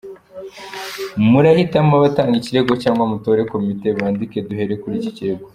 [1.29, 5.47] Murahitamo abatanga ikirego cyangwa mutore komite bandike duhere kuri iki kirego.